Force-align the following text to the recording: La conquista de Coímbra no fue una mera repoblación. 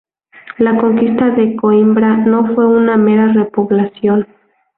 La 0.57 0.75
conquista 0.77 1.29
de 1.29 1.55
Coímbra 1.55 2.17
no 2.17 2.55
fue 2.55 2.65
una 2.65 2.97
mera 2.97 3.31
repoblación. 3.33 4.25